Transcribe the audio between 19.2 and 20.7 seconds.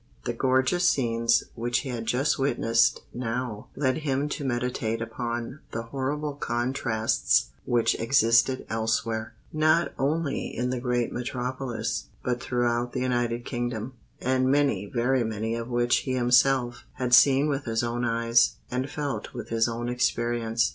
with his own experience.